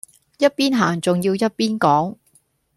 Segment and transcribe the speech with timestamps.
[0.39, 2.17] 一邊行仲要一邊講